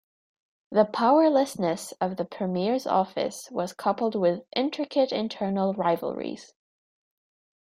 The 0.71 0.85
powerlessness 0.85 1.91
of 2.01 2.17
the 2.17 2.25
premier's 2.25 2.87
office 2.87 3.51
was 3.51 3.71
coupled 3.71 4.15
with 4.15 4.41
intricate 4.55 5.11
internal 5.11 5.75
rivalries. 5.75 6.55